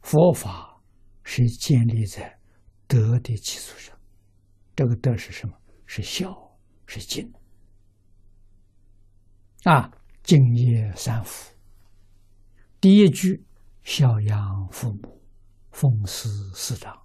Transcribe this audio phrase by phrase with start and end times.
[0.00, 0.80] 佛法
[1.22, 2.38] 是建立在
[2.86, 3.98] 德的基础上。
[4.74, 5.54] 这个德是什么？
[5.86, 6.56] 是孝，
[6.86, 7.32] 是敬。
[9.64, 9.90] 啊，
[10.22, 11.52] 敬业三福。
[12.80, 13.44] 第一句，
[13.82, 15.20] 孝养父母，
[15.72, 17.02] 奉事师长。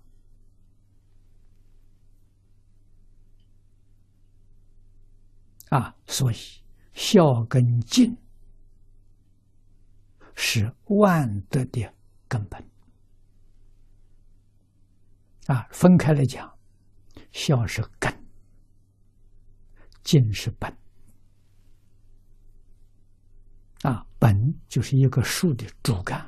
[5.70, 6.36] 啊，所以
[6.94, 8.16] 孝跟敬
[10.36, 11.92] 是万德的
[12.28, 12.73] 根本。
[15.48, 16.58] 啊，分开来讲，
[17.32, 18.14] 孝是根，
[20.04, 20.78] 敬是本。
[23.82, 26.26] 啊，本就是一个树的主干，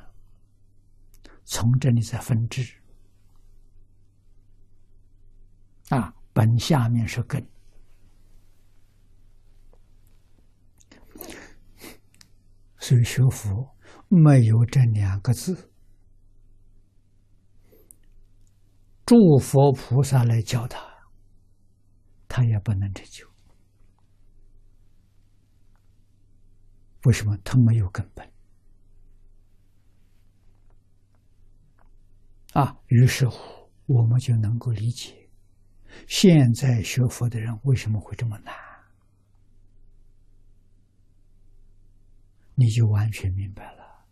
[1.44, 2.70] 从这里再分支。
[5.88, 7.42] 啊，本下面是根。
[12.78, 13.74] 所以学佛
[14.08, 15.72] 没有这两个字，
[19.06, 20.84] 诸佛菩萨来教他，
[22.26, 23.24] 他也不能成就。
[27.04, 27.38] 为什么？
[27.44, 28.28] 他没有根本
[32.54, 32.76] 啊！
[32.88, 35.30] 于是乎，我们就能够理解，
[36.08, 38.52] 现在学佛的人为什么会这么难。
[42.56, 44.04] 你就完全明白了，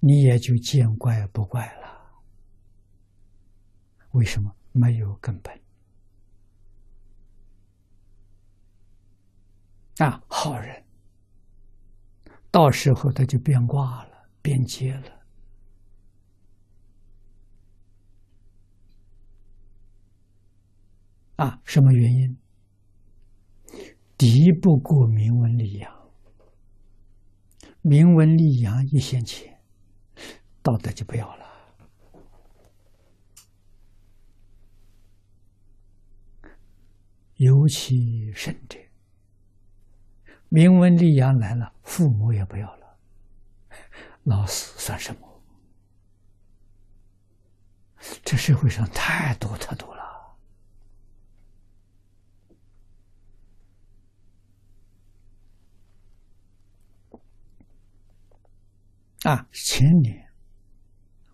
[0.00, 1.95] 你也就见怪不怪了。
[4.16, 5.54] 为什么没有根本？
[9.98, 10.84] 啊，好人，
[12.50, 15.12] 到时候他就变卦了，变节了。
[21.36, 22.38] 啊，什么原因？
[24.16, 25.94] 敌不过明文利养。
[27.82, 29.60] 名闻利养一线钱，
[30.62, 31.45] 道德就不要了。
[37.36, 38.78] 尤其甚者，
[40.48, 42.98] 名闻利养来了，父母也不要了，
[44.22, 45.42] 老死算什么？
[48.24, 50.06] 这社会上太多太多了。
[59.24, 60.32] 啊，前年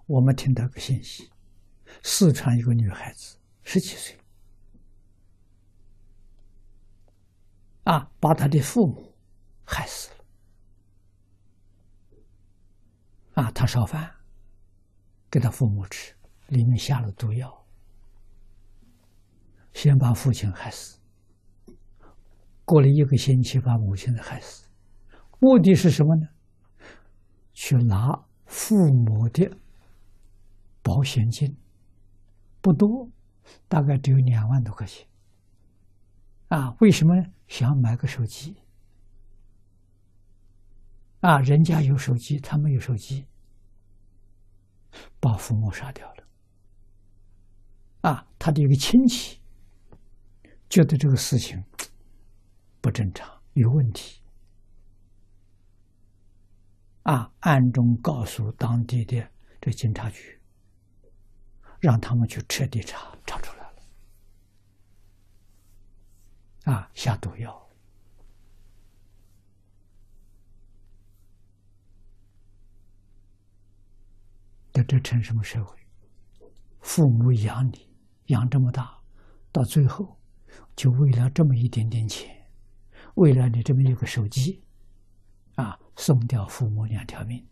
[0.07, 1.31] 我们听到个信息，
[2.03, 4.19] 四川一个女孩子十几岁，
[7.85, 9.15] 啊，把他的父母
[9.65, 10.17] 害死了。
[13.35, 14.11] 啊，他烧饭
[15.31, 16.15] 给他父母吃，
[16.49, 17.67] 里面下了毒药，
[19.73, 20.99] 先把父亲害死，
[22.65, 24.69] 过了一个星期把母亲害死，
[25.41, 26.29] 目的是什么呢？
[27.55, 29.51] 去拿父母的
[30.83, 31.57] 保险金，
[32.61, 33.09] 不多，
[33.67, 35.07] 大概只有两万多块钱。
[36.53, 37.15] 啊，为什么？
[37.49, 38.55] 想买个手机。
[41.21, 43.27] 啊，人家有手机，他没有手机，
[45.19, 46.29] 把父母杀掉了。
[48.03, 49.41] 啊，他的一个亲戚
[50.69, 51.65] 觉得这个事情
[52.83, 54.21] 不正常，有问题。
[57.05, 57.33] 啊！
[57.41, 59.27] 暗中告诉当地的
[59.59, 60.39] 这警察局，
[61.81, 63.83] 让他们去彻底查，查出来了。
[66.65, 67.69] 啊，下毒药，
[74.73, 75.77] 那这成什么社会？
[76.81, 77.89] 父母养你，
[78.27, 78.99] 养这么大，
[79.51, 80.19] 到最后，
[80.75, 82.47] 就为了这么一点点钱，
[83.15, 84.63] 为了你这么一个手机。
[85.57, 85.79] 啊！
[85.97, 87.47] 送掉父母两条命。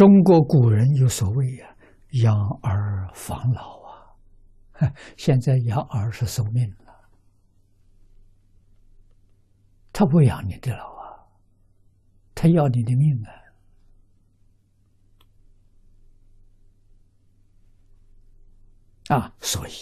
[0.00, 1.76] 中国古人有所谓呀
[2.24, 3.82] ，“养儿防老”
[4.80, 4.88] 啊，
[5.18, 6.94] 现在养儿是送命了，
[9.92, 11.28] 他不养你的老啊，
[12.34, 13.22] 他要你的命
[19.10, 19.18] 啊。
[19.18, 19.72] 啊，所以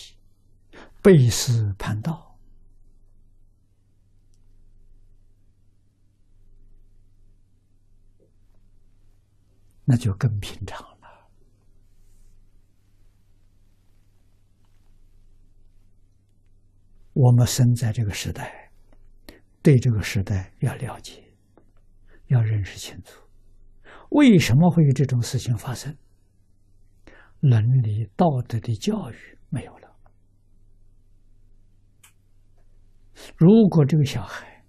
[1.00, 2.27] 背师叛道，
[9.90, 11.30] 那就更平常了。
[17.14, 18.70] 我们生在这个时代，
[19.62, 21.32] 对这个时代要了解，
[22.26, 23.22] 要认识清楚，
[24.10, 25.96] 为什么会有这种事情发生？
[27.40, 29.96] 伦理道德的教育没有了，
[33.38, 34.66] 如果这个小孩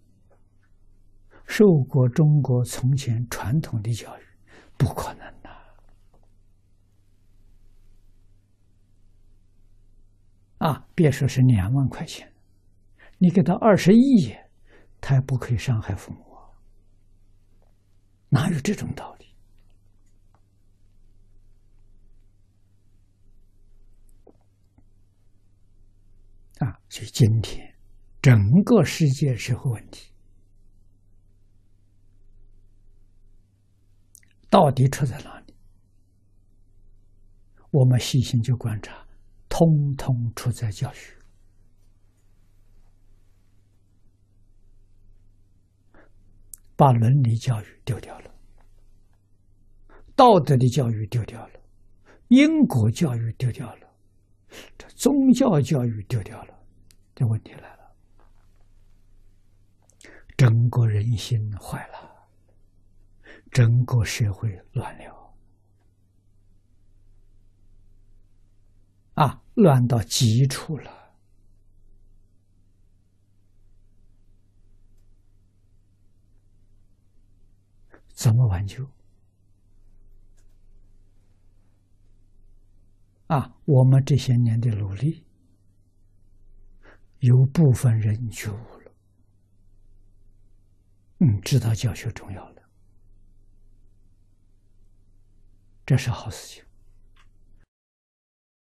[1.46, 4.29] 受过中国从前传统的教育，
[4.80, 5.50] 不可能的
[10.60, 10.88] 啊！
[10.96, 12.34] 别说是两万块钱，
[13.18, 14.34] 你给他二十亿，
[15.02, 16.48] 他也不可以伤害父母啊！
[18.30, 19.26] 哪有这种道理？
[26.60, 26.80] 啊！
[26.88, 27.76] 所以今天
[28.22, 30.09] 整个世界社会问题
[34.50, 35.54] 到底出在哪里？
[37.72, 39.06] 我们细心去观察，
[39.48, 40.98] 通通出在教育，
[46.76, 48.34] 把伦理教育丢掉了，
[50.16, 51.60] 道德的教育丢掉了，
[52.30, 53.88] 因果教育丢掉了。
[54.76, 56.60] 这宗教教育丢掉了，
[57.14, 57.96] 这问题来了，
[60.36, 62.09] 整个人心坏了，
[63.52, 65.34] 整个社会乱了，
[69.16, 71.14] 啊，乱到极处了，
[78.14, 78.88] 怎么挽救？
[83.28, 85.24] 啊，我们这些年的努力，
[87.20, 88.92] 有部分人觉悟了，
[91.20, 92.59] 嗯，知道教学重要了，
[95.90, 96.69] 这是好事情。